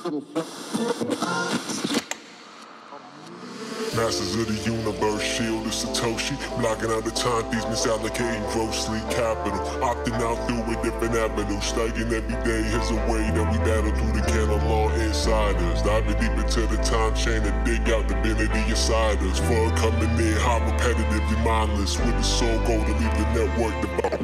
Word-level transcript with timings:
Masters 0.00 0.16
of 4.34 4.48
the 4.48 4.56
universe, 4.64 5.20
shield 5.20 5.66
of 5.66 5.72
Satoshi. 5.72 6.38
Blocking 6.58 6.90
out 6.90 7.04
the 7.04 7.10
time 7.10 7.44
thieves, 7.50 7.66
misallocating 7.66 8.50
grossly 8.52 8.98
capital. 9.12 9.60
Opting 9.84 10.18
out 10.24 10.38
through 10.48 10.62
a 10.72 10.74
different 10.82 11.16
avenue. 11.16 11.60
Studying 11.60 12.10
every 12.14 12.34
day 12.44 12.64
is 12.64 12.90
a 12.90 12.94
way 13.12 13.28
that 13.28 13.46
we 13.52 13.58
battle 13.58 13.92
through 13.92 14.12
the 14.18 14.24
canon 14.26 14.66
law 14.70 14.88
inside 14.88 15.56
us. 15.56 15.82
Diving 15.82 16.18
deep 16.18 16.32
into 16.32 16.66
the 16.66 16.78
time 16.82 17.14
chain 17.14 17.42
and 17.42 17.66
dig 17.66 17.90
out 17.90 18.08
divinity 18.08 18.70
inside 18.70 19.18
us. 19.18 19.38
For 19.38 19.70
coming 19.76 20.18
in, 20.18 20.32
how 20.40 20.60
repetitively 20.60 21.44
mindless. 21.44 21.98
With 21.98 22.16
the 22.16 22.22
soul 22.22 22.58
goal 22.64 22.82
to 22.82 22.92
leave 22.92 23.14
the 23.18 23.26
network 23.34 23.78
devout. 23.82 24.18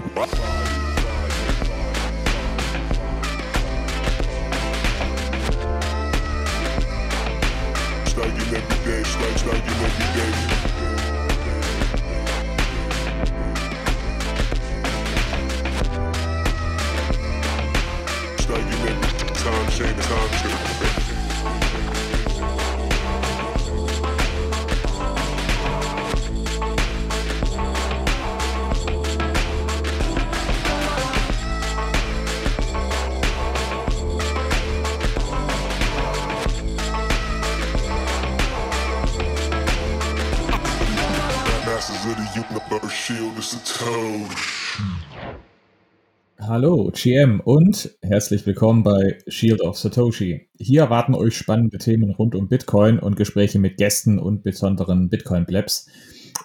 Hallo, 46.41 46.91
GM 46.95 47.41
und 47.41 47.91
herzlich 48.01 48.47
willkommen 48.47 48.83
bei 48.83 49.19
Shield 49.29 49.61
of 49.61 49.77
Satoshi. 49.77 50.49
Hier 50.59 50.81
erwarten 50.81 51.15
euch 51.15 51.37
spannende 51.37 51.77
Themen 51.77 52.13
rund 52.13 52.35
um 52.35 52.49
Bitcoin 52.49 52.99
und 52.99 53.17
Gespräche 53.17 53.59
mit 53.59 53.77
Gästen 53.77 54.19
und 54.19 54.43
besonderen 54.43 55.11
Bitcoin-Blabs. 55.11 55.87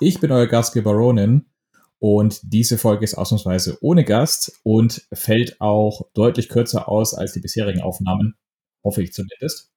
Ich 0.01 0.19
bin 0.19 0.33
euer 0.33 0.47
Gastgeber 0.47 0.91
Ronin 0.91 1.45
und 1.99 2.41
diese 2.43 2.77
Folge 2.77 3.05
ist 3.05 3.13
ausnahmsweise 3.13 3.77
ohne 3.79 4.03
Gast 4.03 4.59
und 4.63 5.07
fällt 5.13 5.61
auch 5.61 6.09
deutlich 6.13 6.49
kürzer 6.49 6.89
aus 6.89 7.13
als 7.13 7.31
die 7.31 7.39
bisherigen 7.39 7.81
Aufnahmen, 7.81 8.35
hoffe 8.83 9.01
ich 9.01 9.13
zumindest. 9.13 9.70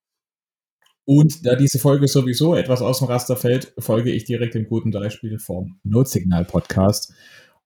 Und 1.06 1.44
da 1.46 1.54
diese 1.54 1.78
Folge 1.78 2.08
sowieso 2.08 2.54
etwas 2.54 2.80
aus 2.80 3.00
dem 3.00 3.08
Raster 3.08 3.36
fällt, 3.36 3.74
folge 3.78 4.10
ich 4.10 4.24
direkt 4.24 4.54
dem 4.54 4.66
guten 4.66 4.90
Beispiel 4.90 5.38
vom 5.38 5.78
Notsignal 5.84 6.46
Podcast 6.46 7.12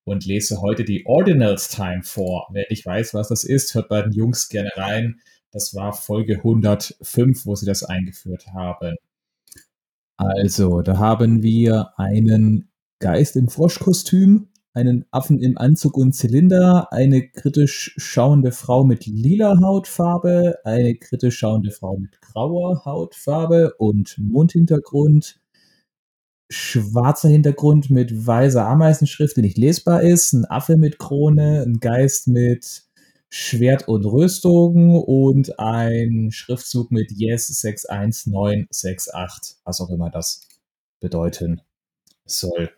und 0.04 0.24
lese 0.26 0.60
heute 0.60 0.84
die 0.84 1.06
Ordinals 1.06 1.68
Time 1.68 2.02
vor. 2.02 2.48
Wer 2.52 2.66
nicht 2.68 2.84
weiß, 2.84 3.14
was 3.14 3.28
das 3.28 3.44
ist, 3.44 3.74
hört 3.74 3.88
bei 3.88 4.02
den 4.02 4.12
Jungs 4.12 4.48
gerne 4.48 4.70
rein. 4.74 5.20
Das 5.52 5.74
war 5.74 5.92
Folge 5.92 6.36
105, 6.38 7.46
wo 7.46 7.54
sie 7.54 7.66
das 7.66 7.84
eingeführt 7.84 8.48
haben. 8.52 8.96
Also, 10.16 10.82
da 10.82 10.98
haben 10.98 11.42
wir 11.42 11.92
einen 11.96 12.70
Geist 12.98 13.36
im 13.36 13.48
Froschkostüm, 13.48 14.48
einen 14.74 15.04
Affen 15.10 15.40
im 15.40 15.58
Anzug 15.58 15.96
und 15.96 16.12
Zylinder, 16.12 16.92
eine 16.92 17.28
kritisch 17.28 17.94
schauende 17.96 18.52
Frau 18.52 18.84
mit 18.84 19.06
lila 19.06 19.58
Hautfarbe, 19.60 20.58
eine 20.64 20.94
kritisch 20.94 21.38
schauende 21.38 21.70
Frau 21.70 21.98
mit 21.98 22.20
grauer 22.20 22.84
Hautfarbe 22.84 23.74
und 23.78 24.16
Mundhintergrund, 24.18 25.40
schwarzer 26.48 27.28
Hintergrund 27.28 27.90
mit 27.90 28.26
weißer 28.26 28.66
Ameisenschrift, 28.66 29.36
die 29.36 29.42
nicht 29.42 29.58
lesbar 29.58 30.02
ist, 30.02 30.32
ein 30.32 30.44
Affe 30.44 30.76
mit 30.76 30.98
Krone, 30.98 31.62
ein 31.62 31.80
Geist 31.80 32.28
mit 32.28 32.84
Schwert 33.30 33.88
und 33.88 34.06
Rüstung 34.06 35.02
und 35.02 35.58
ein 35.58 36.30
Schriftzug 36.30 36.90
mit 36.90 37.10
Yes 37.12 37.48
61968, 37.48 39.56
was 39.64 39.80
auch 39.80 39.90
immer 39.90 40.10
das 40.10 40.48
bedeuten 41.00 41.60
soll. 42.24 42.70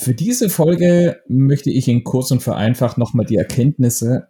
Für 0.00 0.14
diese 0.14 0.48
Folge 0.48 1.22
möchte 1.26 1.70
ich 1.70 1.88
in 1.88 2.04
kurz 2.04 2.30
und 2.30 2.40
vereinfacht 2.40 2.98
nochmal 2.98 3.26
die 3.26 3.34
Erkenntnisse 3.34 4.28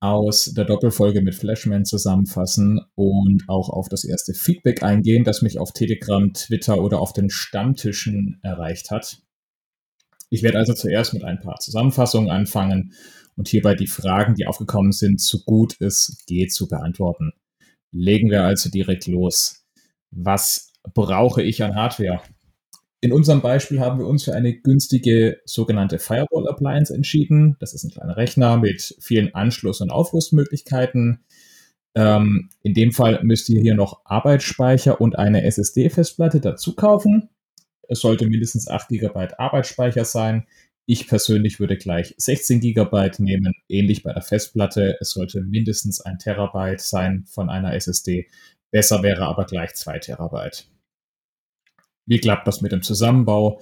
aus 0.00 0.46
der 0.56 0.64
Doppelfolge 0.64 1.20
mit 1.20 1.34
Flashman 1.34 1.84
zusammenfassen 1.84 2.80
und 2.94 3.44
auch 3.46 3.68
auf 3.68 3.90
das 3.90 4.04
erste 4.04 4.32
Feedback 4.32 4.82
eingehen, 4.82 5.22
das 5.22 5.42
mich 5.42 5.58
auf 5.58 5.72
Telegram, 5.72 6.32
Twitter 6.32 6.82
oder 6.82 6.98
auf 6.98 7.12
den 7.12 7.28
Stammtischen 7.28 8.40
erreicht 8.42 8.90
hat. 8.90 9.18
Ich 10.30 10.42
werde 10.42 10.56
also 10.56 10.72
zuerst 10.72 11.12
mit 11.12 11.24
ein 11.24 11.40
paar 11.40 11.58
Zusammenfassungen 11.60 12.30
anfangen 12.30 12.94
und 13.36 13.48
hierbei 13.48 13.74
die 13.74 13.88
Fragen, 13.88 14.34
die 14.34 14.46
aufgekommen 14.46 14.92
sind, 14.92 15.20
so 15.20 15.40
gut 15.44 15.76
es 15.78 16.24
geht 16.26 16.54
zu 16.54 16.68
beantworten. 16.68 17.32
Legen 17.90 18.30
wir 18.30 18.44
also 18.44 18.70
direkt 18.70 19.06
los. 19.08 19.62
Was 20.10 20.72
brauche 20.94 21.42
ich 21.42 21.62
an 21.62 21.74
Hardware? 21.74 22.22
In 23.04 23.12
unserem 23.12 23.40
Beispiel 23.40 23.80
haben 23.80 23.98
wir 23.98 24.06
uns 24.06 24.22
für 24.22 24.32
eine 24.32 24.54
günstige 24.54 25.40
sogenannte 25.44 25.98
Firewall 25.98 26.46
Appliance 26.48 26.94
entschieden. 26.94 27.56
Das 27.58 27.74
ist 27.74 27.82
ein 27.82 27.90
kleiner 27.90 28.16
Rechner 28.16 28.56
mit 28.58 28.94
vielen 29.00 29.34
Anschluss- 29.34 29.80
und 29.80 29.90
Aufrüstmöglichkeiten. 29.90 31.24
Ähm, 31.96 32.50
in 32.62 32.74
dem 32.74 32.92
Fall 32.92 33.18
müsst 33.24 33.48
ihr 33.48 33.60
hier 33.60 33.74
noch 33.74 34.02
Arbeitsspeicher 34.04 35.00
und 35.00 35.18
eine 35.18 35.42
SSD-Festplatte 35.42 36.40
dazu 36.40 36.76
kaufen. 36.76 37.28
Es 37.88 37.98
sollte 37.98 38.24
mindestens 38.26 38.68
8 38.68 38.90
GB 38.90 39.30
Arbeitsspeicher 39.36 40.04
sein. 40.04 40.46
Ich 40.86 41.08
persönlich 41.08 41.58
würde 41.58 41.76
gleich 41.76 42.14
16 42.18 42.60
GB 42.60 43.10
nehmen, 43.18 43.52
ähnlich 43.68 44.04
bei 44.04 44.12
der 44.12 44.22
Festplatte. 44.22 44.96
Es 45.00 45.10
sollte 45.10 45.40
mindestens 45.40 46.00
ein 46.00 46.18
Terabyte 46.18 46.80
sein 46.80 47.24
von 47.26 47.50
einer 47.50 47.74
SSD. 47.74 48.28
Besser 48.70 49.02
wäre 49.02 49.26
aber 49.26 49.44
gleich 49.44 49.74
2 49.74 49.98
Terabyte. 49.98 50.71
Wie 52.06 52.18
klappt 52.18 52.46
das 52.46 52.60
mit 52.60 52.72
dem 52.72 52.82
Zusammenbau? 52.82 53.60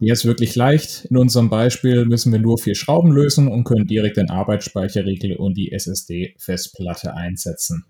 Der 0.00 0.14
ist 0.14 0.24
wirklich 0.24 0.56
leicht. 0.56 1.06
In 1.10 1.18
unserem 1.18 1.50
Beispiel 1.50 2.06
müssen 2.06 2.32
wir 2.32 2.38
nur 2.38 2.56
vier 2.56 2.74
Schrauben 2.74 3.12
lösen 3.12 3.48
und 3.48 3.64
können 3.64 3.86
direkt 3.86 4.16
den 4.16 4.30
Arbeitsspeicherriegel 4.30 5.36
und 5.36 5.56
die 5.56 5.72
SSD-Festplatte 5.72 7.14
einsetzen. 7.14 7.84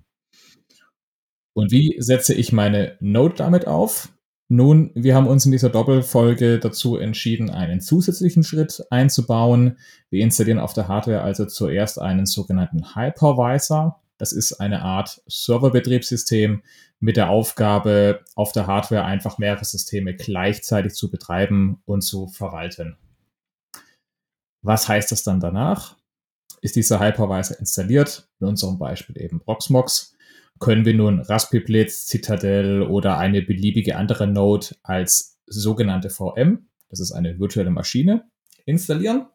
Und 1.53 1.71
wie 1.71 1.97
setze 1.99 2.35
ich 2.35 2.53
meine 2.53 2.97
Node 3.01 3.35
damit 3.37 3.67
auf? 3.67 4.13
Nun, 4.49 4.91
wir 4.97 5.15
haben 5.15 5.29
uns 5.29 5.47
in 5.47 5.53
dieser 5.53 5.69
Doppelfolge 5.69 6.59
dazu 6.59 6.97
entschieden, 6.97 7.51
einen 7.51 7.81
zusätzlichen 7.81 8.43
Schritt 8.43 8.83
einzubauen. 8.91 9.79
Wir 10.11 10.25
installieren 10.25 10.59
auf 10.59 10.73
der 10.73 10.89
Hardware 10.89 11.21
also 11.21 11.47
zuerst 11.47 12.01
einen 12.01 12.27
sogenannten 12.27 12.97
Hypervisor. 12.97 14.03
Das 14.21 14.33
ist 14.33 14.61
eine 14.61 14.83
Art 14.83 15.23
Serverbetriebssystem 15.29 16.63
mit 16.99 17.17
der 17.17 17.31
Aufgabe, 17.31 18.23
auf 18.35 18.53
der 18.53 18.67
Hardware 18.67 19.05
einfach 19.05 19.39
mehrere 19.39 19.65
Systeme 19.65 20.15
gleichzeitig 20.15 20.93
zu 20.93 21.11
betreiben 21.11 21.81
und 21.87 22.03
zu 22.03 22.29
verwalten. 22.29 22.99
Was 24.63 24.87
heißt 24.87 25.11
das 25.11 25.23
dann 25.23 25.41
danach? 25.41 25.97
Ist 26.61 26.77
dieser 26.77 27.01
Hypervisor 27.01 27.59
installiert, 27.59 28.29
in 28.41 28.49
unserem 28.49 28.79
Beispiel 28.79 29.19
eben 29.19 29.41
Proxmox, 29.41 30.15
können 30.59 30.85
wir 30.85 30.93
nun 30.93 31.21
Raspberry 31.21 31.65
Blitz, 31.65 32.07
Citadel 32.07 32.83
oder 32.83 33.17
eine 33.17 33.41
beliebige 33.41 33.97
andere 33.97 34.27
Node 34.27 34.77
als 34.83 35.39
sogenannte 35.47 36.11
VM, 36.11 36.69
das 36.91 37.01
ist 37.01 37.13
eine 37.13 37.39
virtuelle 37.39 37.71
Maschine, 37.71 38.31
installieren. 38.67 39.29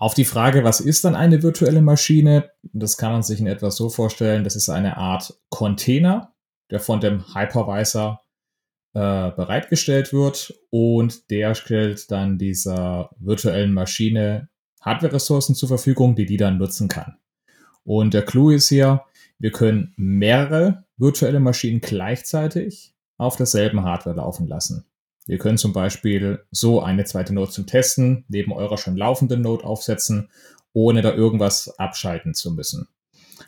Auf 0.00 0.14
die 0.14 0.24
Frage, 0.24 0.64
was 0.64 0.80
ist 0.80 1.04
dann 1.04 1.14
eine 1.14 1.42
virtuelle 1.42 1.82
Maschine? 1.82 2.52
Das 2.62 2.96
kann 2.96 3.12
man 3.12 3.22
sich 3.22 3.38
in 3.38 3.46
etwa 3.46 3.70
so 3.70 3.90
vorstellen, 3.90 4.44
das 4.44 4.56
ist 4.56 4.70
eine 4.70 4.96
Art 4.96 5.38
Container, 5.50 6.32
der 6.70 6.80
von 6.80 7.02
dem 7.02 7.34
Hypervisor 7.34 8.18
äh, 8.94 9.30
bereitgestellt 9.30 10.14
wird 10.14 10.54
und 10.70 11.30
der 11.30 11.54
stellt 11.54 12.10
dann 12.10 12.38
dieser 12.38 13.10
virtuellen 13.18 13.74
Maschine 13.74 14.48
Hardware-Ressourcen 14.80 15.54
zur 15.54 15.68
Verfügung, 15.68 16.16
die 16.16 16.24
die 16.24 16.38
dann 16.38 16.56
nutzen 16.56 16.88
kann. 16.88 17.18
Und 17.84 18.14
der 18.14 18.24
Clou 18.24 18.48
ist 18.48 18.70
hier, 18.70 19.04
wir 19.38 19.52
können 19.52 19.92
mehrere 19.98 20.86
virtuelle 20.96 21.40
Maschinen 21.40 21.82
gleichzeitig 21.82 22.94
auf 23.18 23.36
derselben 23.36 23.84
Hardware 23.84 24.16
laufen 24.16 24.46
lassen. 24.46 24.86
Wir 25.26 25.38
können 25.38 25.58
zum 25.58 25.72
Beispiel 25.72 26.44
so 26.50 26.82
eine 26.82 27.04
zweite 27.04 27.34
Node 27.34 27.50
zum 27.50 27.66
Testen 27.66 28.24
neben 28.28 28.52
eurer 28.52 28.78
schon 28.78 28.96
laufenden 28.96 29.42
Node 29.42 29.64
aufsetzen, 29.64 30.30
ohne 30.72 31.02
da 31.02 31.12
irgendwas 31.12 31.78
abschalten 31.78 32.34
zu 32.34 32.52
müssen. 32.52 32.88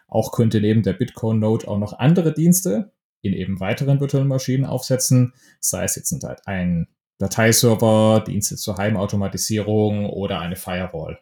Auch 0.09 0.33
könnt 0.33 0.55
ihr 0.55 0.61
neben 0.61 0.83
der 0.83 0.93
Bitcoin-Node 0.93 1.69
auch 1.69 1.79
noch 1.79 1.99
andere 1.99 2.33
Dienste 2.33 2.93
in 3.23 3.33
eben 3.33 3.61
weiteren 3.61 4.01
virtuellen 4.01 4.29
Maschinen 4.29 4.65
aufsetzen, 4.65 5.33
sei 5.61 5.85
es 5.85 5.97
jetzt 5.97 6.13
ein 6.47 6.89
Dateiserver, 7.19 8.25
Dienste 8.27 8.57
zur 8.57 8.77
Heimautomatisierung 8.77 10.07
oder 10.07 10.41
eine 10.41 10.57
Firewall. 10.57 11.21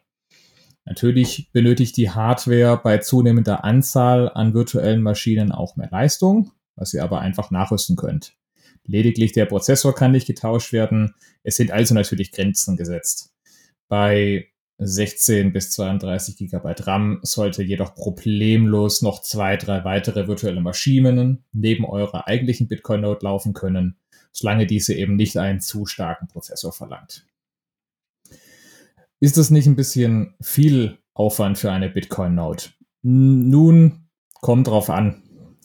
Natürlich 0.83 1.51
benötigt 1.53 1.95
die 1.95 2.09
Hardware 2.09 2.79
bei 2.83 2.97
zunehmender 2.97 3.63
Anzahl 3.63 4.29
an 4.29 4.53
virtuellen 4.55 5.03
Maschinen 5.03 5.51
auch 5.51 5.75
mehr 5.75 5.89
Leistung, 5.91 6.51
was 6.75 6.93
ihr 6.93 7.03
aber 7.03 7.19
einfach 7.19 7.51
nachrüsten 7.51 7.95
könnt. 7.95 8.35
Lediglich 8.85 9.31
der 9.31 9.45
Prozessor 9.45 9.95
kann 9.95 10.11
nicht 10.11 10.27
getauscht 10.27 10.73
werden. 10.73 11.13
Es 11.43 11.55
sind 11.55 11.71
also 11.71 11.93
natürlich 11.93 12.31
Grenzen 12.31 12.77
gesetzt. 12.77 13.33
Bei 13.87 14.47
16 14.83 15.53
bis 15.53 15.71
32 15.71 16.37
GB 16.37 16.73
RAM 16.79 17.19
sollte 17.21 17.61
jedoch 17.61 17.93
problemlos 17.93 19.03
noch 19.03 19.21
zwei, 19.21 19.55
drei 19.55 19.83
weitere 19.83 20.27
virtuelle 20.27 20.61
Maschinen 20.61 21.43
neben 21.51 21.85
eurer 21.85 22.27
eigentlichen 22.27 22.67
Bitcoin-Node 22.67 23.23
laufen 23.23 23.53
können, 23.53 23.97
solange 24.31 24.65
diese 24.65 24.95
eben 24.95 25.15
nicht 25.15 25.37
einen 25.37 25.59
zu 25.59 25.85
starken 25.85 26.27
Prozessor 26.27 26.73
verlangt. 26.73 27.27
Ist 29.19 29.37
das 29.37 29.51
nicht 29.51 29.67
ein 29.67 29.75
bisschen 29.75 30.33
viel 30.41 30.97
Aufwand 31.13 31.59
für 31.59 31.71
eine 31.71 31.89
Bitcoin-Node? 31.89 32.63
Nun, 33.03 34.07
kommt 34.41 34.67
drauf 34.67 34.89
an. 34.89 35.21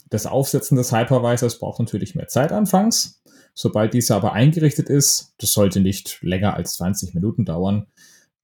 Das 0.09 0.27
Aufsetzen 0.27 0.77
des 0.77 0.93
Hypervisors 0.93 1.59
braucht 1.59 1.81
natürlich 1.81 2.15
mehr 2.15 2.29
Zeit 2.29 2.53
anfangs. 2.53 3.23
Sobald 3.55 3.95
dieser 3.95 4.17
aber 4.17 4.33
eingerichtet 4.35 4.89
ist, 4.89 5.35
das 5.39 5.53
sollte 5.53 5.81
nicht 5.81 6.19
länger 6.23 6.55
als 6.55 6.75
20 6.75 7.15
Minuten 7.15 7.45
dauern, 7.45 7.87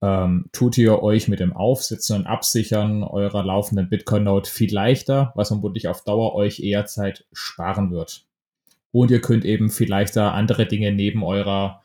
ähm, 0.01 0.49
tut 0.51 0.77
ihr 0.77 1.01
euch 1.01 1.27
mit 1.27 1.39
dem 1.39 1.53
Aufsetzen 1.53 2.17
und 2.17 2.27
Absichern 2.27 3.03
eurer 3.03 3.43
laufenden 3.43 3.89
Bitcoin-Node 3.89 4.49
viel 4.49 4.73
leichter, 4.73 5.31
was 5.35 5.47
vermutlich 5.47 5.87
auf 5.87 6.03
Dauer 6.03 6.35
euch 6.35 6.59
eher 6.59 6.85
Zeit 6.85 7.25
sparen 7.31 7.91
wird. 7.91 8.25
Und 8.91 9.11
ihr 9.11 9.21
könnt 9.21 9.45
eben 9.45 9.69
viel 9.69 9.89
leichter 9.89 10.33
andere 10.33 10.67
Dinge 10.67 10.91
neben 10.91 11.23
eurer 11.23 11.83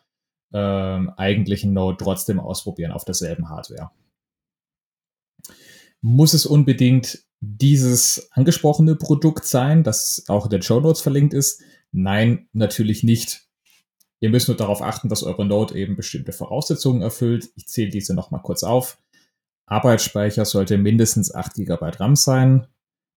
ähm, 0.52 1.10
eigentlichen 1.16 1.72
Node 1.72 1.98
trotzdem 2.02 2.40
ausprobieren 2.40 2.92
auf 2.92 3.04
derselben 3.04 3.48
Hardware. 3.50 3.90
Muss 6.00 6.32
es 6.32 6.46
unbedingt 6.46 7.24
dieses 7.40 8.30
angesprochene 8.32 8.96
Produkt 8.96 9.44
sein, 9.44 9.84
das 9.84 10.24
auch 10.28 10.46
in 10.46 10.50
den 10.50 10.62
Show 10.62 10.80
Notes 10.80 11.00
verlinkt 11.00 11.34
ist? 11.34 11.62
Nein, 11.92 12.48
natürlich 12.52 13.02
nicht. 13.02 13.46
Ihr 14.20 14.30
müsst 14.30 14.48
nur 14.48 14.56
darauf 14.56 14.82
achten, 14.82 15.08
dass 15.08 15.22
eure 15.22 15.44
Node 15.44 15.76
eben 15.76 15.96
bestimmte 15.96 16.32
Voraussetzungen 16.32 17.02
erfüllt. 17.02 17.50
Ich 17.54 17.68
zähle 17.68 17.90
diese 17.90 18.14
nochmal 18.14 18.42
kurz 18.42 18.64
auf. 18.64 18.98
Arbeitsspeicher 19.66 20.44
sollte 20.44 20.78
mindestens 20.78 21.32
8 21.32 21.54
GB 21.54 21.76
RAM 21.80 22.16
sein. 22.16 22.66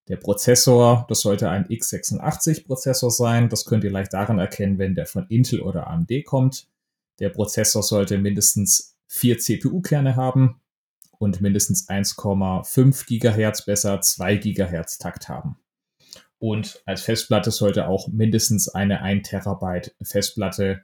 Der 0.08 0.18
Prozessor, 0.18 1.06
das 1.10 1.22
sollte 1.22 1.50
ein 1.50 1.66
x86-Prozessor 1.66 3.10
sein. 3.10 3.50
Das 3.50 3.66
könnt 3.66 3.84
ihr 3.84 3.92
leicht 3.92 4.14
daran 4.14 4.40
erkennen, 4.40 4.78
wenn 4.78 4.94
der 4.94 5.06
von 5.06 5.26
Intel 5.28 5.62
oder 5.62 5.88
AMD 5.88 6.26
kommt. 6.26 6.68
Der 7.20 7.30
Prozessor 7.30 7.82
sollte 7.82 8.18
mindestens 8.18 8.96
vier 9.08 9.38
CPU-Kerne 9.40 10.16
haben 10.16 10.62
und 11.22 11.40
mindestens 11.40 11.88
1,5 11.88 13.06
GHz, 13.06 13.66
besser 13.66 14.02
2 14.02 14.38
GHz 14.38 14.98
Takt 14.98 15.30
haben. 15.30 15.58
Und 16.40 16.82
als 16.88 17.04
Festplatte 17.04 17.52
sollte 17.52 17.88
auch 17.88 18.08
mindestens 18.08 18.68
eine 18.68 19.04
1 19.04 19.30
Terabyte 19.30 19.96
Festplatte, 20.02 20.82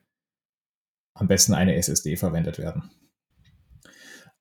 am 1.16 1.28
besten 1.28 1.56
eine 1.56 1.76
SSD, 1.76 2.18
verwendet 2.18 2.60
werden. 2.60 2.92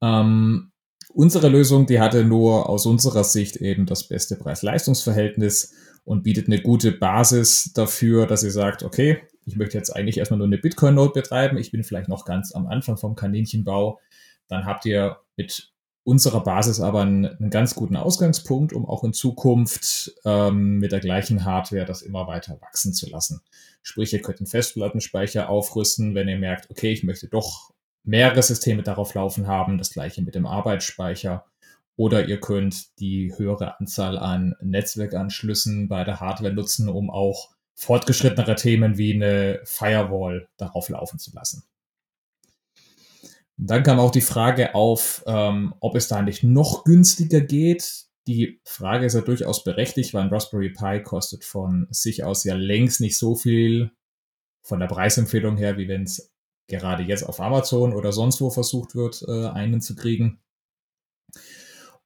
Ähm, 0.03 0.71
unsere 1.15 1.49
Lösung, 1.49 1.87
die 1.87 1.99
hatte 1.99 2.25
nur 2.25 2.69
aus 2.69 2.85
unserer 2.85 3.25
Sicht 3.25 3.57
eben 3.57 3.87
das 3.87 4.07
beste 4.07 4.37
Preis-Leistungs-Verhältnis 4.37 5.73
und 6.05 6.25
bietet 6.25 6.49
eine 6.49 6.61
gute 6.61 6.93
Basis 6.93 7.73
dafür, 7.73 8.27
dass 8.27 8.45
ihr 8.45 8.53
sagt, 8.53 8.83
okay, 8.83 9.23
ich 9.47 9.57
möchte 9.57 9.79
jetzt 9.79 9.97
eigentlich 9.97 10.19
erstmal 10.19 10.37
nur 10.37 10.47
eine 10.47 10.59
Bitcoin-Node 10.59 11.15
betreiben, 11.15 11.57
ich 11.57 11.71
bin 11.71 11.85
vielleicht 11.85 12.11
noch 12.11 12.27
ganz 12.27 12.55
am 12.55 12.67
Anfang 12.67 12.99
vom 12.99 13.17
Kaninchenbau, 13.17 13.99
dann 14.49 14.67
habt 14.67 14.85
ihr 14.85 15.17
mit 15.37 15.73
unserer 16.07 16.45
Basis 16.45 16.81
aber 16.81 17.01
einen, 17.01 17.27
einen 17.27 17.51
ganz 17.51 17.75
guten 17.75 17.97
Ausgangspunkt, 17.97 18.73
um 18.73 18.87
auch 18.87 19.03
in 19.03 19.13
Zukunft 19.13 20.15
ähm, 20.25 20.79
mit 20.79 20.93
der 20.93 21.01
gleichen 21.01 21.45
Hardware 21.45 21.85
das 21.85 22.03
immer 22.03 22.29
weiter 22.29 22.61
wachsen 22.61 22.95
zu 22.95 23.11
lassen. 23.11 23.41
Sprich, 23.83 24.13
ihr 24.13 24.23
könnt 24.23 24.39
einen 24.39 24.47
Festplattenspeicher 24.47 25.51
aufrüsten, 25.51 26.15
wenn 26.15 26.29
ihr 26.29 26.39
merkt, 26.39 26.71
okay, 26.71 26.93
ich 26.93 27.03
möchte 27.03 27.27
doch 27.27 27.73
mehrere 28.05 28.41
Systeme 28.41 28.85
darauf 28.85 29.15
laufen 29.15 29.49
haben, 29.49 29.79
das 29.79 29.91
gleiche 29.91 30.23
mit 30.23 30.37
dem 30.37 30.47
Arbeitsspeicher. 30.47 31.45
Oder 31.97 32.29
ihr 32.29 32.39
könnt 32.39 33.01
die 33.01 33.33
höhere 33.37 33.81
Anzahl 33.81 34.17
an 34.17 34.55
Netzwerkanschlüssen 34.61 35.89
bei 35.89 36.05
der 36.05 36.21
Hardware 36.21 36.55
nutzen, 36.55 36.89
um 36.89 37.11
auch 37.11 37.49
fortgeschrittenere 37.75 38.55
Themen 38.55 38.97
wie 38.97 39.13
eine 39.15 39.61
Firewall 39.65 40.47
darauf 40.57 40.89
laufen 40.89 41.19
zu 41.19 41.35
lassen. 41.35 41.65
Dann 43.59 43.83
kam 43.83 43.99
auch 43.99 44.11
die 44.11 44.21
Frage 44.21 44.75
auf, 44.75 45.25
ähm, 45.27 45.75
ob 45.81 45.97
es 45.97 46.09
da 46.09 46.23
nicht 46.23 46.43
noch 46.43 46.85
günstiger 46.85 47.41
geht. 47.41 48.05
Die 48.27 48.61
Frage 48.65 49.07
ist 49.07 49.15
ja 49.15 49.23
durchaus 49.23 49.65
berechtigt, 49.65 50.13
weil 50.13 50.25
ein 50.25 50.33
Raspberry 50.33 50.71
Pi 50.71 51.03
kostet 51.03 51.45
von 51.45 51.87
sich 51.91 52.25
aus 52.25 52.45
ja 52.45 52.55
längst 52.55 53.01
nicht 53.01 53.17
so 53.17 53.35
viel 53.35 53.93
von 54.63 54.81
der 54.81 54.89
Preisempfehlung 54.89 55.57
her, 55.57 55.79
wie 55.79 55.89
wenn 55.89 56.03
es 56.03 56.33
gerade 56.69 57.05
jetzt 57.05 57.23
auf 57.23 57.41
Amazon 57.41 57.95
oder 57.95 58.13
sonst 58.13 58.41
wo 58.41 58.51
versucht 58.51 58.95
wird, 58.95 59.25
äh, 59.27 59.49
einen 59.49 59.81
zu 59.81 59.95
kriegen. 59.95 60.41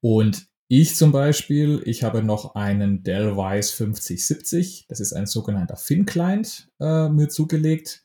Und 0.01 0.47
ich 0.69 0.95
zum 0.95 1.11
Beispiel, 1.11 1.83
ich 1.85 2.05
habe 2.05 2.23
noch 2.23 2.55
einen 2.55 3.03
Dell 3.03 3.37
Wise 3.37 3.75
5070, 3.75 4.87
das 4.89 5.01
ist 5.01 5.13
ein 5.13 5.27
sogenannter 5.27 5.77
Fin-Client, 5.77 6.71
äh, 6.79 7.09
mir 7.09 7.29
zugelegt. 7.29 8.05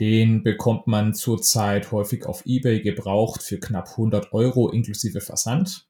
Den 0.00 0.42
bekommt 0.42 0.86
man 0.86 1.14
zurzeit 1.14 1.92
häufig 1.92 2.26
auf 2.26 2.44
eBay 2.46 2.80
gebraucht 2.80 3.42
für 3.42 3.60
knapp 3.60 3.90
100 3.90 4.32
Euro 4.32 4.70
inklusive 4.70 5.20
Versand. 5.20 5.86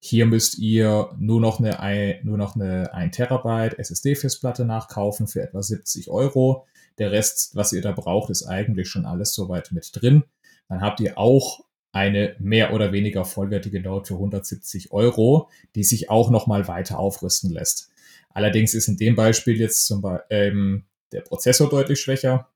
Hier 0.00 0.26
müsst 0.26 0.58
ihr 0.58 1.10
nur 1.18 1.40
noch 1.40 1.60
eine, 1.60 2.20
nur 2.22 2.36
noch 2.36 2.54
eine 2.54 2.92
1 2.94 3.16
Terabyte 3.16 3.78
SSD-Festplatte 3.78 4.64
nachkaufen 4.64 5.26
für 5.26 5.42
etwa 5.42 5.62
70 5.62 6.10
Euro. 6.10 6.66
Der 6.98 7.12
Rest, 7.12 7.54
was 7.54 7.72
ihr 7.72 7.82
da 7.82 7.92
braucht, 7.92 8.30
ist 8.30 8.44
eigentlich 8.44 8.88
schon 8.88 9.06
alles 9.06 9.34
soweit 9.34 9.72
mit 9.72 9.90
drin. 9.92 10.24
Dann 10.68 10.80
habt 10.80 11.00
ihr 11.00 11.18
auch 11.18 11.64
eine 11.92 12.36
mehr 12.38 12.72
oder 12.74 12.92
weniger 12.92 13.24
vollwertige 13.24 13.80
Note 13.80 14.08
für 14.08 14.14
170 14.14 14.92
Euro, 14.92 15.48
die 15.74 15.84
sich 15.84 16.10
auch 16.10 16.30
nochmal 16.30 16.68
weiter 16.68 16.98
aufrüsten 16.98 17.50
lässt. 17.50 17.90
Allerdings 18.30 18.74
ist 18.74 18.88
in 18.88 18.96
dem 18.96 19.16
Beispiel 19.16 19.58
jetzt 19.58 19.86
zum 19.86 20.02
Beispiel 20.02 20.26
ähm, 20.30 20.84
der 21.12 21.22
Prozessor 21.22 21.68
deutlich 21.70 22.00
schwächer 22.00 22.48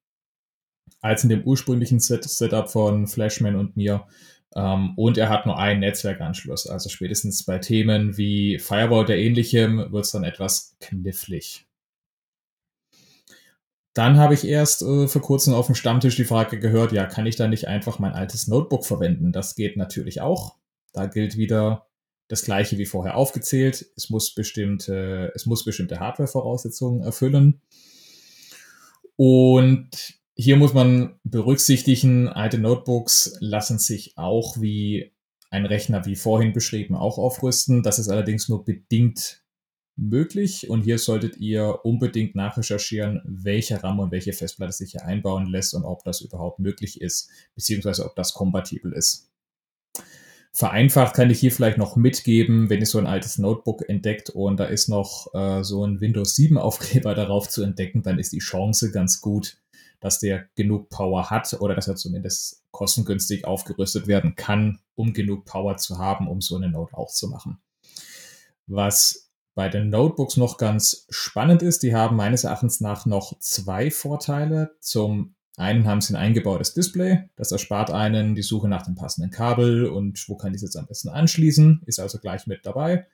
als 1.00 1.24
in 1.24 1.28
dem 1.28 1.42
ursprünglichen 1.42 2.00
Set 2.00 2.24
Setup 2.24 2.70
von 2.70 3.06
Flashman 3.06 3.56
und 3.56 3.76
mir. 3.76 4.06
Ähm, 4.54 4.92
und 4.96 5.18
er 5.18 5.28
hat 5.28 5.46
nur 5.46 5.58
einen 5.58 5.80
Netzwerkanschluss. 5.80 6.66
Also 6.66 6.88
spätestens 6.88 7.44
bei 7.44 7.58
Themen 7.58 8.16
wie 8.16 8.58
Firewall 8.58 9.04
oder 9.04 9.16
ähnlichem 9.16 9.92
wird 9.92 10.04
es 10.04 10.12
dann 10.12 10.24
etwas 10.24 10.76
knifflig. 10.80 11.66
Dann 13.94 14.16
habe 14.16 14.34
ich 14.34 14.46
erst 14.46 14.82
äh, 14.82 15.06
vor 15.06 15.20
kurzem 15.20 15.52
auf 15.52 15.66
dem 15.66 15.74
Stammtisch 15.74 16.16
die 16.16 16.24
Frage 16.24 16.58
gehört, 16.58 16.92
ja, 16.92 17.04
kann 17.04 17.26
ich 17.26 17.36
da 17.36 17.46
nicht 17.46 17.68
einfach 17.68 17.98
mein 17.98 18.14
altes 18.14 18.48
Notebook 18.48 18.86
verwenden? 18.86 19.32
Das 19.32 19.54
geht 19.54 19.76
natürlich 19.76 20.20
auch. 20.22 20.56
Da 20.92 21.06
gilt 21.06 21.36
wieder 21.36 21.86
das 22.28 22.42
gleiche 22.42 22.78
wie 22.78 22.86
vorher 22.86 23.16
aufgezählt. 23.16 23.86
Es 23.96 24.08
muss 24.08 24.34
bestimmte, 24.34 25.30
es 25.34 25.44
muss 25.44 25.64
bestimmte 25.64 26.00
Hardware-Voraussetzungen 26.00 27.02
erfüllen. 27.02 27.60
Und 29.16 30.21
hier 30.34 30.56
muss 30.56 30.72
man 30.72 31.18
berücksichtigen, 31.24 32.28
alte 32.28 32.58
Notebooks 32.58 33.36
lassen 33.40 33.78
sich 33.78 34.16
auch 34.16 34.60
wie 34.60 35.12
ein 35.50 35.66
Rechner 35.66 36.06
wie 36.06 36.16
vorhin 36.16 36.52
beschrieben 36.52 36.94
auch 36.94 37.18
aufrüsten. 37.18 37.82
Das 37.82 37.98
ist 37.98 38.08
allerdings 38.08 38.48
nur 38.48 38.64
bedingt 38.64 39.42
möglich 39.96 40.70
und 40.70 40.82
hier 40.82 40.98
solltet 40.98 41.36
ihr 41.36 41.80
unbedingt 41.84 42.34
nachrecherchieren, 42.34 43.20
welche 43.24 43.82
RAM 43.82 44.00
und 44.00 44.10
welche 44.10 44.32
Festplatte 44.32 44.72
sich 44.72 44.92
hier 44.92 45.04
einbauen 45.04 45.46
lässt 45.46 45.74
und 45.74 45.84
ob 45.84 46.02
das 46.04 46.22
überhaupt 46.22 46.58
möglich 46.58 47.00
ist, 47.02 47.30
beziehungsweise 47.54 48.06
ob 48.06 48.16
das 48.16 48.32
kompatibel 48.32 48.92
ist. 48.92 49.28
Vereinfacht 50.54 51.14
kann 51.14 51.30
ich 51.30 51.40
hier 51.40 51.52
vielleicht 51.52 51.78
noch 51.78 51.96
mitgeben, 51.96 52.68
wenn 52.68 52.80
ihr 52.80 52.86
so 52.86 52.98
ein 52.98 53.06
altes 53.06 53.38
Notebook 53.38 53.88
entdeckt 53.88 54.30
und 54.30 54.60
da 54.60 54.64
ist 54.64 54.88
noch 54.88 55.32
äh, 55.34 55.62
so 55.62 55.84
ein 55.84 56.00
Windows 56.00 56.34
7 56.36 56.58
Aufkleber 56.58 57.14
darauf 57.14 57.48
zu 57.48 57.62
entdecken, 57.62 58.02
dann 58.02 58.18
ist 58.18 58.32
die 58.32 58.38
Chance 58.38 58.90
ganz 58.92 59.20
gut, 59.20 59.58
dass 60.02 60.18
der 60.18 60.48
genug 60.56 60.90
Power 60.90 61.30
hat 61.30 61.54
oder 61.60 61.74
dass 61.74 61.88
er 61.88 61.94
zumindest 61.94 62.64
kostengünstig 62.72 63.46
aufgerüstet 63.46 64.08
werden 64.08 64.34
kann, 64.34 64.80
um 64.96 65.12
genug 65.12 65.44
Power 65.46 65.76
zu 65.76 65.96
haben, 65.96 66.28
um 66.28 66.40
so 66.40 66.56
eine 66.56 66.68
Note 66.68 66.94
auch 66.94 67.10
zu 67.10 67.28
machen. 67.28 67.58
Was 68.66 69.30
bei 69.54 69.68
den 69.68 69.90
Notebooks 69.90 70.36
noch 70.36 70.58
ganz 70.58 71.06
spannend 71.08 71.62
ist, 71.62 71.84
die 71.84 71.94
haben 71.94 72.16
meines 72.16 72.44
Erachtens 72.44 72.80
nach 72.80 73.06
noch 73.06 73.38
zwei 73.38 73.90
Vorteile. 73.90 74.74
Zum 74.80 75.36
einen 75.56 75.86
haben 75.86 76.00
sie 76.00 76.14
ein 76.14 76.20
eingebautes 76.20 76.74
Display, 76.74 77.28
das 77.36 77.52
erspart 77.52 77.90
einen 77.90 78.34
die 78.34 78.42
Suche 78.42 78.68
nach 78.68 78.82
dem 78.82 78.96
passenden 78.96 79.30
Kabel 79.30 79.86
und 79.86 80.28
wo 80.28 80.36
kann 80.36 80.50
ich 80.50 80.56
es 80.56 80.62
jetzt 80.62 80.76
am 80.76 80.86
besten 80.86 81.10
anschließen, 81.10 81.82
ist 81.86 82.00
also 82.00 82.18
gleich 82.18 82.46
mit 82.48 82.66
dabei. 82.66 83.06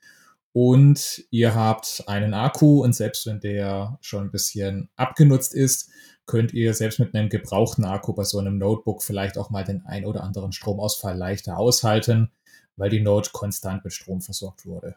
Und 0.52 1.24
ihr 1.30 1.54
habt 1.54 2.04
einen 2.06 2.34
Akku 2.34 2.82
und 2.82 2.94
selbst 2.94 3.26
wenn 3.26 3.40
der 3.40 3.98
schon 4.00 4.24
ein 4.24 4.30
bisschen 4.30 4.88
abgenutzt 4.96 5.54
ist, 5.54 5.90
könnt 6.26 6.52
ihr 6.52 6.74
selbst 6.74 6.98
mit 6.98 7.14
einem 7.14 7.28
gebrauchten 7.28 7.84
Akku 7.84 8.12
bei 8.12 8.24
so 8.24 8.38
einem 8.38 8.58
Notebook 8.58 9.02
vielleicht 9.02 9.38
auch 9.38 9.50
mal 9.50 9.64
den 9.64 9.84
ein 9.86 10.04
oder 10.04 10.22
anderen 10.22 10.52
Stromausfall 10.52 11.16
leichter 11.16 11.58
aushalten, 11.58 12.30
weil 12.76 12.90
die 12.90 13.00
Node 13.00 13.30
konstant 13.32 13.84
mit 13.84 13.92
Strom 13.92 14.20
versorgt 14.20 14.66
wurde. 14.66 14.96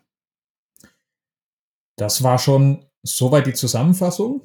Das 1.95 2.23
war 2.23 2.39
schon 2.39 2.85
soweit 3.03 3.47
die 3.47 3.53
Zusammenfassung 3.53 4.41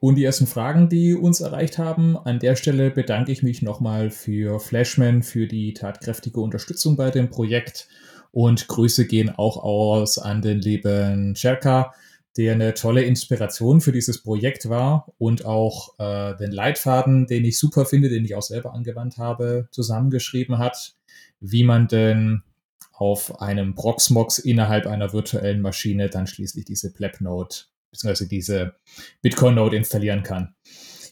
und 0.00 0.16
die 0.16 0.24
ersten 0.24 0.46
Fragen, 0.46 0.88
die 0.88 1.14
uns 1.14 1.40
erreicht 1.40 1.78
haben. 1.78 2.16
An 2.16 2.38
der 2.38 2.56
Stelle 2.56 2.90
bedanke 2.90 3.32
ich 3.32 3.42
mich 3.42 3.62
nochmal 3.62 4.10
für 4.10 4.60
Flashman 4.60 5.22
für 5.22 5.46
die 5.46 5.74
tatkräftige 5.74 6.40
Unterstützung 6.40 6.96
bei 6.96 7.10
dem 7.10 7.30
Projekt 7.30 7.88
und 8.34 8.66
Grüße 8.66 9.06
gehen 9.06 9.30
auch 9.30 9.62
aus 9.62 10.18
an 10.18 10.42
den 10.42 10.58
lieben 10.58 11.34
Cherka, 11.34 11.94
der 12.36 12.54
eine 12.54 12.74
tolle 12.74 13.02
Inspiration 13.02 13.80
für 13.80 13.92
dieses 13.92 14.22
Projekt 14.24 14.68
war 14.68 15.06
und 15.18 15.44
auch 15.44 15.96
äh, 16.00 16.36
den 16.36 16.50
Leitfaden, 16.50 17.28
den 17.28 17.44
ich 17.44 17.60
super 17.60 17.86
finde, 17.86 18.08
den 18.08 18.24
ich 18.24 18.34
auch 18.34 18.42
selber 18.42 18.74
angewandt 18.74 19.18
habe, 19.18 19.68
zusammengeschrieben 19.70 20.58
hat, 20.58 20.96
wie 21.38 21.62
man 21.62 21.86
denn 21.86 22.42
auf 22.92 23.40
einem 23.40 23.76
Proxmox 23.76 24.38
innerhalb 24.38 24.88
einer 24.88 25.12
virtuellen 25.12 25.60
Maschine 25.60 26.08
dann 26.10 26.26
schließlich 26.26 26.64
diese 26.64 26.92
Pleb-Node 26.92 27.54
bzw. 27.92 28.26
diese 28.26 28.74
Bitcoin-Node 29.22 29.76
installieren 29.76 30.24
kann. 30.24 30.56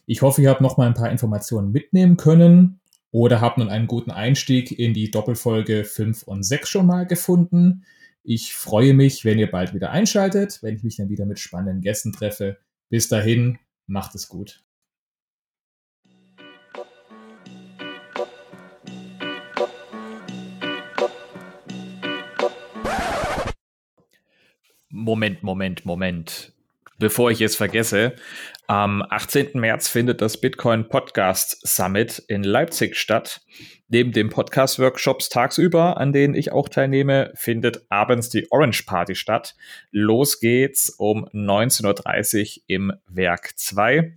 Ich 0.06 0.22
hoffe, 0.22 0.42
ihr 0.42 0.50
habt 0.50 0.60
noch 0.60 0.76
mal 0.76 0.88
ein 0.88 0.94
paar 0.94 1.12
Informationen 1.12 1.70
mitnehmen 1.70 2.16
können 2.16 2.80
oder 3.12 3.40
habt 3.42 3.58
nun 3.58 3.68
einen 3.68 3.86
guten 3.86 4.10
Einstieg 4.10 4.76
in 4.76 4.94
die 4.94 5.10
Doppelfolge 5.10 5.84
5 5.84 6.24
und 6.24 6.42
6 6.42 6.68
schon 6.68 6.86
mal 6.86 7.06
gefunden. 7.06 7.84
Ich 8.24 8.54
freue 8.54 8.94
mich, 8.94 9.24
wenn 9.24 9.38
ihr 9.38 9.50
bald 9.50 9.74
wieder 9.74 9.90
einschaltet, 9.90 10.62
wenn 10.62 10.74
ich 10.74 10.82
mich 10.82 10.96
dann 10.96 11.10
wieder 11.10 11.26
mit 11.26 11.38
spannenden 11.38 11.82
Gästen 11.82 12.12
treffe. 12.12 12.58
Bis 12.88 13.08
dahin, 13.08 13.58
macht 13.86 14.14
es 14.14 14.28
gut. 14.28 14.64
Moment, 24.88 25.42
Moment, 25.42 25.84
Moment. 25.84 26.51
Bevor 27.02 27.32
ich 27.32 27.40
es 27.40 27.56
vergesse, 27.56 28.14
am 28.68 29.02
18. 29.02 29.58
März 29.58 29.88
findet 29.88 30.20
das 30.20 30.40
Bitcoin 30.40 30.88
Podcast 30.88 31.58
Summit 31.66 32.22
in 32.28 32.44
Leipzig 32.44 32.94
statt. 32.94 33.40
Neben 33.88 34.12
den 34.12 34.28
Podcast-Workshops 34.28 35.28
tagsüber, 35.28 35.96
an 35.96 36.12
denen 36.12 36.36
ich 36.36 36.52
auch 36.52 36.68
teilnehme, 36.68 37.32
findet 37.34 37.84
abends 37.88 38.28
die 38.28 38.46
Orange 38.52 38.84
Party 38.86 39.16
statt. 39.16 39.56
Los 39.90 40.38
geht's 40.38 40.90
um 40.90 41.24
19.30 41.30 42.58
Uhr 42.58 42.62
im 42.68 42.92
Werk 43.08 43.58
2. 43.58 44.16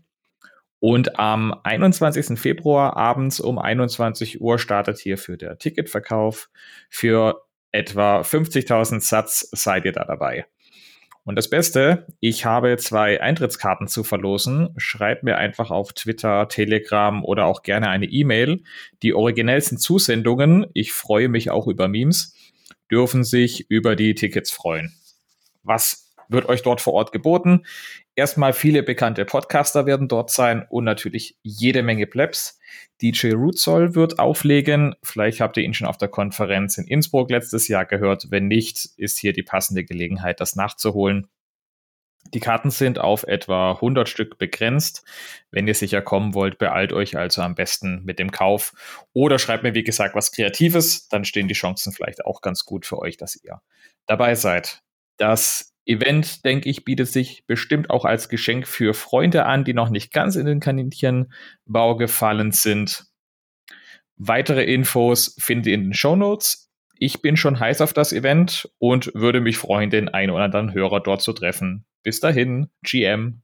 Und 0.79 1.17
am 1.17 1.59
21. 1.63 2.37
Februar 2.39 2.95
abends 2.95 3.39
um 3.39 3.57
21 3.57 4.41
Uhr 4.41 4.59
startet 4.59 4.99
hierfür 4.99 5.37
der 5.37 5.57
Ticketverkauf. 5.57 6.51
Für 6.91 7.41
etwa 7.71 8.21
50.000 8.21 8.99
Satz 8.99 9.49
seid 9.51 9.85
ihr 9.85 9.91
da 9.91 10.05
dabei. 10.05 10.45
Und 11.25 11.35
das 11.35 11.49
Beste, 11.49 12.05
ich 12.19 12.45
habe 12.45 12.77
zwei 12.77 13.19
Eintrittskarten 13.19 13.87
zu 13.87 14.03
verlosen. 14.03 14.69
Schreibt 14.77 15.23
mir 15.23 15.37
einfach 15.37 15.71
auf 15.71 15.91
Twitter, 15.93 16.47
Telegram 16.47 17.25
oder 17.25 17.45
auch 17.45 17.63
gerne 17.63 17.89
eine 17.89 18.05
E-Mail. 18.05 18.61
Die 19.01 19.15
originellsten 19.15 19.79
Zusendungen, 19.79 20.67
ich 20.75 20.93
freue 20.93 21.27
mich 21.27 21.49
auch 21.49 21.67
über 21.67 21.87
Memes, 21.87 22.35
dürfen 22.91 23.23
sich 23.23 23.69
über 23.69 23.95
die 23.95 24.13
Tickets 24.13 24.51
freuen. 24.51 24.93
Was 25.63 26.13
wird 26.29 26.47
euch 26.47 26.61
dort 26.61 26.79
vor 26.79 26.93
Ort 26.93 27.11
geboten? 27.11 27.65
Erstmal 28.15 28.53
viele 28.53 28.83
bekannte 28.83 29.25
Podcaster 29.25 29.87
werden 29.87 30.07
dort 30.07 30.29
sein 30.29 30.65
und 30.69 30.83
natürlich 30.83 31.37
jede 31.41 31.81
Menge 31.81 32.05
Plebs. 32.05 32.59
DJ 33.01 33.33
Rootsoll 33.33 33.95
wird 33.95 34.19
auflegen. 34.19 34.95
Vielleicht 35.03 35.41
habt 35.41 35.57
ihr 35.57 35.63
ihn 35.63 35.73
schon 35.73 35.87
auf 35.87 35.97
der 35.97 36.07
Konferenz 36.07 36.77
in 36.77 36.87
Innsbruck 36.87 37.29
letztes 37.29 37.67
Jahr 37.67 37.85
gehört. 37.85 38.27
Wenn 38.29 38.47
nicht, 38.47 38.89
ist 38.97 39.17
hier 39.17 39.33
die 39.33 39.43
passende 39.43 39.83
Gelegenheit, 39.83 40.39
das 40.39 40.55
nachzuholen. 40.55 41.27
Die 42.33 42.39
Karten 42.39 42.71
sind 42.71 42.97
auf 42.97 43.23
etwa 43.23 43.73
100 43.73 44.09
Stück 44.09 44.37
begrenzt. 44.37 45.03
Wenn 45.51 45.67
ihr 45.67 45.75
sicher 45.75 46.01
kommen 46.01 46.33
wollt, 46.33 46.57
beeilt 46.57 46.91
euch 46.91 47.17
also 47.17 47.41
am 47.41 47.53
besten 47.53 48.03
mit 48.03 48.17
dem 48.17 48.31
Kauf 48.31 48.73
oder 49.13 49.37
schreibt 49.37 49.63
mir, 49.63 49.75
wie 49.75 49.83
gesagt, 49.83 50.15
was 50.15 50.31
Kreatives. 50.31 51.07
Dann 51.07 51.23
stehen 51.23 51.47
die 51.47 51.53
Chancen 51.53 51.93
vielleicht 51.93 52.25
auch 52.25 52.41
ganz 52.41 52.65
gut 52.65 52.85
für 52.85 52.97
euch, 52.97 53.17
dass 53.17 53.35
ihr 53.35 53.61
dabei 54.07 54.35
seid. 54.35 54.81
Das 55.17 55.74
Event, 55.85 56.43
denke 56.45 56.69
ich, 56.69 56.83
bietet 56.83 57.07
sich 57.07 57.45
bestimmt 57.45 57.89
auch 57.89 58.05
als 58.05 58.29
Geschenk 58.29 58.67
für 58.67 58.93
Freunde 58.93 59.45
an, 59.45 59.63
die 59.63 59.73
noch 59.73 59.89
nicht 59.89 60.11
ganz 60.11 60.35
in 60.35 60.45
den 60.45 60.59
Kaninchenbau 60.59 61.95
gefallen 61.95 62.51
sind. 62.51 63.05
Weitere 64.17 64.63
Infos 64.63 65.35
findet 65.39 65.67
ihr 65.67 65.75
in 65.75 65.83
den 65.83 65.93
Show 65.93 66.15
Notes. 66.15 66.71
Ich 66.97 67.21
bin 67.21 67.37
schon 67.37 67.59
heiß 67.59 67.81
auf 67.81 67.93
das 67.93 68.13
Event 68.13 68.69
und 68.79 69.13
würde 69.13 69.41
mich 69.41 69.57
freuen, 69.57 69.89
den 69.89 70.09
einen 70.09 70.31
oder 70.31 70.45
anderen 70.45 70.73
Hörer 70.73 71.01
dort 71.01 71.21
zu 71.21 71.33
treffen. 71.33 71.85
Bis 72.03 72.19
dahin, 72.19 72.69
GM. 72.83 73.41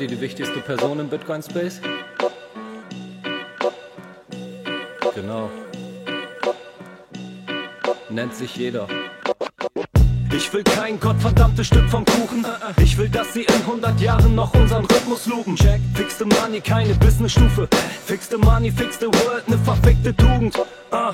Ihr 0.00 0.08
die 0.08 0.20
wichtigste 0.22 0.60
Person 0.60 0.98
im 0.98 1.08
Bitcoin 1.10 1.42
Space? 1.42 1.78
Genau. 5.14 5.50
Nennt 8.08 8.34
sich 8.34 8.56
jeder. 8.56 8.88
Ich 10.34 10.50
will 10.54 10.64
kein 10.64 10.98
gottverdammtes 10.98 11.66
Stück 11.66 11.86
vom 11.90 12.06
Kuchen. 12.06 12.46
Ich 12.78 12.96
will, 12.96 13.10
dass 13.10 13.34
sie 13.34 13.42
in 13.42 13.54
100 13.54 14.00
Jahren 14.00 14.34
noch 14.34 14.54
unseren 14.54 14.86
Rhythmus 14.86 15.26
lupen. 15.26 15.54
Check, 15.56 15.82
fix 15.94 16.16
the 16.16 16.24
money, 16.24 16.62
keine 16.62 16.94
Businessstufe. 16.94 17.68
Fix 18.06 18.30
the 18.30 18.38
money, 18.38 18.70
fix 18.70 18.98
the 18.98 19.06
world, 19.06 19.46
ne 19.48 19.58
verfickte 19.58 20.16
Tugend. 20.16 20.56
Uh. 20.90 21.12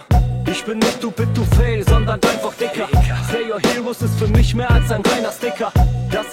Ich 0.49 0.64
bin 0.64 0.78
nicht 0.78 1.02
du 1.02 1.11
bit, 1.11 1.28
du 1.35 1.43
fail, 1.57 1.85
sondern 1.85 2.21
einfach 2.23 2.55
dicker. 2.55 2.88
Say 3.33 3.50
your 3.50 3.59
heroes 3.59 4.00
ist 4.00 4.16
für 4.16 4.28
mich 4.28 4.55
mehr 4.55 4.71
als 4.71 4.93
ein 4.93 5.02
reiner 5.02 5.33
Sticker. 5.33 5.73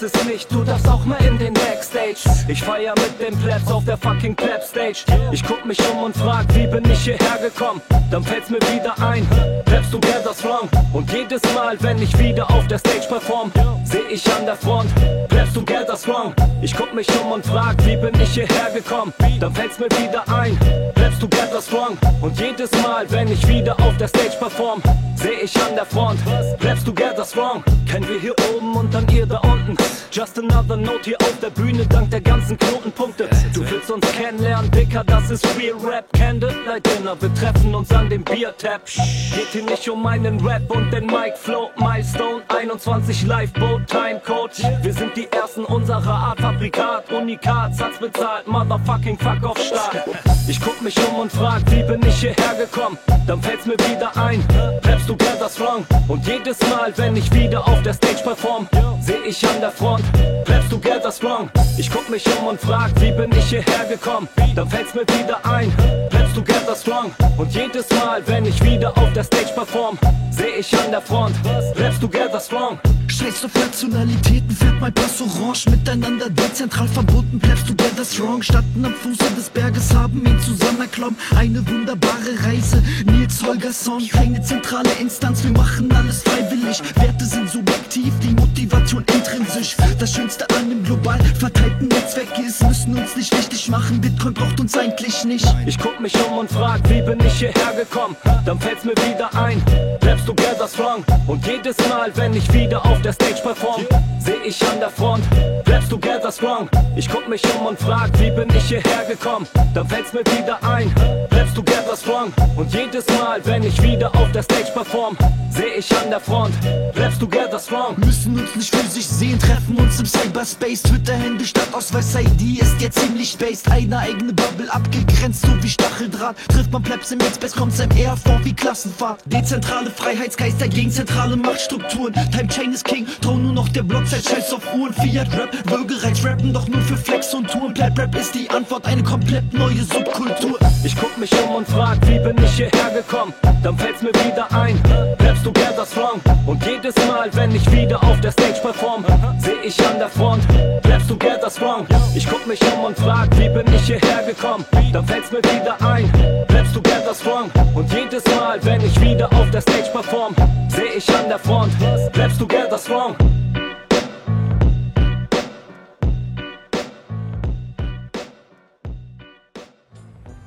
Das 0.00 0.12
ist 0.12 0.24
nicht, 0.26 0.50
du 0.50 0.64
darfst 0.64 0.88
auch 0.88 1.04
mal 1.04 1.24
in 1.24 1.38
den 1.38 1.54
Backstage. 1.54 2.16
Ich 2.48 2.60
feier 2.60 2.94
mit 2.96 3.20
den 3.20 3.38
Plebs 3.38 3.70
auf 3.70 3.84
der 3.84 3.96
fucking 3.96 4.34
Pleb 4.34 4.60
Stage. 4.64 5.04
Ich 5.30 5.44
guck 5.44 5.64
mich 5.64 5.78
um 5.88 6.02
und 6.02 6.16
frag, 6.16 6.52
wie 6.52 6.66
bin 6.66 6.84
ich 6.90 7.04
hierher 7.04 7.38
gekommen? 7.40 7.80
Dann 8.10 8.24
fällt's 8.24 8.50
mir 8.50 8.58
wieder 8.74 8.92
ein, 8.98 9.24
Plebs 9.64 9.90
together's 9.92 10.44
wrong. 10.44 10.68
Und 10.92 11.12
jedes 11.12 11.42
Mal, 11.54 11.76
wenn 11.80 12.02
ich 12.02 12.18
wieder 12.18 12.50
auf 12.50 12.66
der 12.66 12.78
Stage 12.78 13.06
perform, 13.08 13.52
seh 13.84 14.02
ich 14.10 14.26
an 14.34 14.44
der 14.44 14.56
Front, 14.56 14.90
Plebs 15.28 15.52
together's 15.52 16.08
wrong. 16.08 16.34
Ich 16.60 16.74
guck 16.74 16.92
mich 16.92 17.06
um 17.20 17.30
und 17.30 17.46
frag, 17.46 17.76
wie 17.86 17.96
bin 17.96 18.20
ich 18.20 18.34
hierher 18.34 18.70
gekommen? 18.74 19.12
Dann 19.38 19.54
fällt's 19.54 19.78
mir 19.78 19.88
wieder 20.02 20.24
ein, 20.28 20.58
Plebs 20.94 21.20
together's 21.20 21.72
wrong. 21.72 21.96
Und 22.24 22.40
jedes 22.40 22.70
Mal, 22.82 23.04
wenn 23.10 23.30
ich 23.30 23.46
wieder 23.46 23.78
auf 23.80 23.98
der 23.98 24.08
Stage 24.08 24.34
perform, 24.38 24.80
seh 25.14 25.42
ich 25.42 25.54
an 25.62 25.74
der 25.74 25.84
Front, 25.84 26.18
Plebs 26.58 26.82
together's 26.82 27.36
wrong. 27.36 27.62
Kennen 27.86 28.08
wir 28.08 28.18
hier 28.18 28.34
oben 28.56 28.74
und 28.76 28.94
dann 28.94 29.06
ihr 29.10 29.26
da 29.26 29.36
unten. 29.40 29.76
Just 30.10 30.38
another 30.38 30.76
note 30.76 31.02
hier 31.04 31.18
auf 31.20 31.38
der 31.40 31.50
Bühne, 31.50 31.84
dank 31.86 32.10
der 32.10 32.22
ganzen 32.22 32.56
Knotenpunkte. 32.56 33.28
Du 33.52 33.68
willst 33.68 33.90
uns 33.90 34.10
kennenlernen, 34.12 34.70
Dicker, 34.70 35.04
das 35.04 35.28
ist 35.28 35.44
Real 35.58 35.76
Rap. 35.84 36.06
Candlelight 36.14 36.86
Dinner, 36.86 37.14
wir 37.20 37.34
treffen 37.34 37.74
uns 37.74 37.90
an 37.90 38.08
dem 38.08 38.24
Biertap. 38.24 38.86
Geht 38.86 39.48
hier 39.52 39.64
nicht 39.64 39.86
um 39.90 40.02
meinen 40.02 40.40
Rap 40.46 40.62
und 40.70 40.90
den 40.92 41.06
Mic 41.06 41.36
Flow. 41.36 41.70
Milestone 41.76 42.42
21 42.48 43.24
Lifeboat 43.26 43.86
Timecode. 43.86 44.62
Wir 44.82 44.92
sind 44.94 45.14
die 45.16 45.30
ersten 45.30 45.64
unserer 45.64 46.06
Art, 46.06 46.40
Fabrikat, 46.40 47.12
Unikat, 47.12 47.74
Satz 47.74 47.98
bezahlt, 47.98 48.46
Motherfucking 48.46 49.18
Fuck 49.18 49.42
off 49.42 49.58
Start. 49.58 50.08
Ich 50.46 50.60
guck 50.60 50.80
mich 50.80 50.96
um 51.08 51.16
und 51.20 51.32
frag, 51.32 51.62
wie 51.72 51.82
bin 51.82 52.00
ich 52.06 52.13
hierher 52.20 52.54
gekommen? 52.54 52.98
Dann 53.26 53.42
fällt's 53.42 53.66
mir 53.66 53.76
wieder 53.90 54.16
ein, 54.16 54.42
Raps 54.84 55.06
together's 55.06 55.58
wrong. 55.60 55.86
Und 56.08 56.26
jedes 56.26 56.58
Mal, 56.68 56.92
wenn 56.96 57.16
ich 57.16 57.32
wieder 57.32 57.66
auf 57.66 57.82
der 57.82 57.94
Stage 57.94 58.22
perform, 58.22 58.68
seh 59.00 59.18
ich 59.26 59.46
an 59.48 59.60
der 59.60 59.70
Front, 59.70 60.04
Raps 60.46 60.68
together's 60.68 61.22
wrong. 61.22 61.50
Ich 61.78 61.90
guck 61.90 62.08
mich 62.08 62.24
um 62.38 62.48
und 62.48 62.60
frag, 62.60 62.90
wie 63.00 63.12
bin 63.12 63.30
ich 63.32 63.46
hierher 63.46 63.84
gekommen? 63.88 64.28
Dann 64.54 64.68
fällt's 64.68 64.94
mir 64.94 65.06
wieder 65.18 65.44
ein, 65.44 65.72
Raps 66.12 66.23
together's 66.34 66.86
wrong. 66.86 67.12
Und 67.38 67.54
jedes 67.54 67.88
Mal, 67.90 68.22
wenn 68.26 68.44
ich 68.46 68.62
wieder 68.62 68.96
auf 68.96 69.12
der 69.12 69.24
Stage 69.24 69.52
perform, 69.54 69.98
seh 70.30 70.58
ich 70.58 70.76
an 70.78 70.90
der 70.90 71.00
Front, 71.00 71.34
Raps 71.76 72.00
together's 72.00 72.50
wrong. 72.52 72.78
Scheiß 73.06 73.44
auf 73.44 73.54
Nationalitäten, 73.54 74.50
fährt 74.50 74.80
mein 74.80 74.92
Pass 74.92 75.20
orange 75.20 75.66
Miteinander 75.70 76.28
dezentral 76.30 76.88
verbunden, 76.88 77.38
bleibst 77.38 77.68
du 77.68 77.74
together 77.74 78.04
strong 78.04 78.42
Statten 78.42 78.84
am 78.84 78.92
Fuße 78.92 79.30
des 79.36 79.48
Berges 79.50 79.94
haben 79.94 80.24
ihn 80.26 80.40
zusammenklommen 80.40 81.16
Eine 81.36 81.64
wunderbare 81.68 82.44
Reise, 82.44 82.82
Nils 83.04 83.42
Holgersson 83.42 84.08
Keine 84.08 84.42
zentrale 84.42 84.90
Instanz, 85.00 85.44
wir 85.44 85.52
machen 85.52 85.92
alles 85.92 86.22
freiwillig 86.22 86.82
Werte 86.96 87.24
sind 87.24 87.48
subjektiv, 87.48 88.12
die 88.20 88.34
Motivation 88.34 89.04
intrinsisch. 89.14 89.76
Das 89.98 90.12
Schönste 90.12 90.48
an 90.56 90.70
dem 90.70 90.82
global 90.82 91.18
verteilten 91.38 91.88
Netzwerk 91.88 92.38
ist 92.38 92.62
Müssen 92.62 92.96
uns 92.96 93.16
nicht 93.16 93.36
wichtig 93.36 93.68
machen, 93.68 94.00
Bitcoin 94.00 94.34
braucht 94.34 94.58
uns 94.60 94.76
eigentlich 94.76 95.24
nicht. 95.24 95.46
Ich 95.66 95.78
guck 95.78 96.00
mich 96.00 96.14
um 96.26 96.38
und 96.38 96.50
frag, 96.50 96.80
wie 96.88 97.02
bin 97.02 97.18
ich 97.26 97.34
hierher 97.34 97.72
gekommen? 97.76 98.16
Dann 98.44 98.58
fällt's 98.58 98.84
mir 98.84 98.94
wieder 99.08 99.30
ein, 99.34 99.62
Raps 100.02 100.24
together 100.24 100.68
strong. 100.68 101.04
Und 101.26 101.46
jedes 101.46 101.76
Mal, 101.88 102.10
wenn 102.14 102.34
ich 102.34 102.52
wieder 102.52 102.84
auf 102.84 103.00
der 103.02 103.12
Stage 103.12 103.40
perform, 103.42 103.82
seh 104.18 104.36
ich 104.44 104.60
an 104.68 104.80
der 104.80 104.90
Front, 104.90 105.24
Raps 105.66 105.88
together 105.88 106.30
strong. 106.32 106.68
Ich 106.96 107.08
guck 107.08 107.28
mich 107.28 107.42
um 107.56 107.66
und 107.66 107.78
frag, 107.78 108.10
wie 108.20 108.30
bin 108.30 108.48
ich 108.56 108.64
hierher 108.64 109.04
gekommen? 109.08 109.46
Dann 109.74 109.88
fällt's 109.88 110.12
mir 110.12 110.24
wieder 110.38 110.62
ein, 110.62 110.92
Raps 111.30 111.54
together 111.54 111.96
strong. 111.96 112.32
Und 112.56 112.72
jedes 112.72 113.06
Mal, 113.08 113.40
wenn 113.44 113.62
ich 113.62 113.80
wieder 113.82 114.14
auf 114.14 114.30
der 114.32 114.42
Stage 114.42 114.70
perform, 114.72 115.16
seh 115.50 115.78
ich 115.78 115.90
an 115.96 116.10
der 116.10 116.20
Front, 116.20 116.54
Raps 116.96 117.18
together 117.18 117.58
strong. 117.58 117.96
Müssen 117.98 118.38
uns 118.38 118.54
nicht 118.54 118.74
physisch 118.74 119.06
sehen, 119.06 119.38
treffen 119.38 119.76
uns 119.76 119.98
im 120.00 120.06
Cyberspace. 120.06 120.82
Twitter-Hände 120.82 121.44
statt 121.44 121.68
Ausweis-ID 121.72 122.60
ist 122.60 122.80
jetzt 122.80 122.98
ziemlich 122.98 123.30
spaced. 123.30 123.70
Eine 123.70 123.98
eigene 123.98 124.32
Bubble 124.32 124.72
abgegrenzt, 124.72 125.42
so 125.42 125.62
wie 125.62 125.68
Stacheldraht. 126.14 126.36
Trifft 126.48 126.72
man 126.72 126.82
Plebs 126.82 127.10
im 127.12 127.20
X-Base, 127.20 127.56
kommt's 127.56 127.80
einem 127.80 127.96
eher 127.96 128.16
vor 128.16 128.40
wie 128.44 128.52
Klassenfahrt. 128.52 129.20
Dezentrale 129.26 129.90
Freiheitsgeister 129.90 130.68
gegen 130.68 130.90
zentrale 130.90 131.36
Machtstrukturen. 131.36 132.14
Time 132.30 132.48
Chain 132.48 132.72
ist 132.72 132.84
King, 132.84 133.06
trau 133.20 133.34
nur 133.34 133.52
noch 133.52 133.68
der 133.68 133.82
Blockzeit, 133.82 134.24
scheiß 134.24 134.52
auf 134.52 134.74
Uhren. 134.74 134.92
Fiat 134.94 135.32
Rap, 135.36 135.50
Würgereiz 135.70 136.24
rappen, 136.24 136.52
doch 136.52 136.68
nur 136.68 136.80
für 136.82 136.96
Flex 136.96 137.34
und 137.34 137.50
Touren. 137.50 137.74
Pleb 137.74 137.98
Rap 137.98 138.14
ist 138.16 138.34
die 138.34 138.48
Antwort, 138.50 138.86
eine 138.86 139.02
komplett 139.02 139.52
neue 139.52 139.82
Subkultur. 139.82 140.58
Ich 140.84 140.96
guck 140.96 141.16
mich 141.18 141.32
um 141.42 141.56
und 141.56 141.68
frag, 141.68 141.98
wie 142.06 142.18
bin 142.18 142.36
ich 142.42 142.52
hierher 142.52 142.90
gekommen? 142.90 143.32
Dann 143.62 143.76
fällt's 143.78 144.02
mir 144.02 144.12
wieder 144.26 144.50
ein, 144.52 144.80
Raps 145.20 145.42
together 145.42 145.86
strong. 145.86 146.20
Und 146.46 146.64
jedes 146.64 146.94
Mal, 147.06 147.30
wenn 147.32 147.54
ich 147.54 147.70
wieder 147.72 148.02
auf 148.04 148.20
der 148.20 148.32
Stage 148.32 148.60
perform, 148.60 149.04
seh 149.38 149.54
ich 149.64 149.78
an 149.86 149.98
der 149.98 150.08
Front, 150.08 150.42
Raps 150.84 151.06
together 151.06 151.50
strong. 151.50 151.86
Ich 152.24 152.30
guck 152.30 152.46
mich 152.46 152.60
um 152.72 152.84
und 152.84 152.98
frag, 152.98 153.28
wie 153.38 153.50
bin 153.50 153.66
ich 153.74 153.82
hierher 153.82 154.22
gekommen? 154.22 154.64
Dann 154.94 155.06
fällt's 155.06 155.30
mir 155.30 155.40
wieder 155.40 155.76
ein, 155.82 156.10
Raps 156.48 156.72
together 156.72 157.14
strong. 157.14 157.50
Und 157.74 157.92
jedes 157.92 158.24
Mal, 158.34 158.58
wenn 158.64 158.80
ich 158.80 158.98
wieder 158.98 159.30
auf 159.34 159.50
der 159.50 159.60
Stage 159.60 159.90
perform, 159.92 160.34
seh 160.68 160.96
ich 160.96 161.06
an 161.14 161.28
der 161.28 161.38
Front, 161.38 161.74
Raps 162.16 162.38
together 162.38 162.78
strong. 162.78 163.14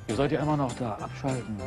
Ihr 0.07 0.15
seid 0.15 0.31
ja 0.31 0.41
immer 0.41 0.57
noch 0.57 0.73
da. 0.79 0.97
Abschalten. 0.99 1.57